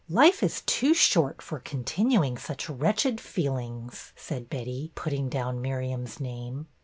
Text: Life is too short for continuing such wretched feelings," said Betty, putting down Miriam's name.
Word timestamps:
Life 0.09 0.41
is 0.41 0.61
too 0.65 0.95
short 0.95 1.43
for 1.43 1.59
continuing 1.59 2.35
such 2.35 2.67
wretched 2.67 3.21
feelings," 3.21 4.13
said 4.15 4.49
Betty, 4.49 4.91
putting 4.95 5.29
down 5.29 5.61
Miriam's 5.61 6.19
name. 6.19 6.65